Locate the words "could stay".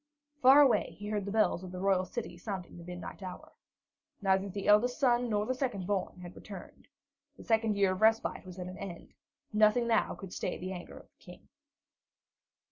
10.15-10.57